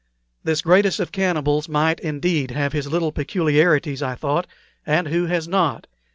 [0.43, 4.47] This greatest of cannibals might, indeed, have his little peculiarities, I thought,
[4.83, 5.85] and who has not?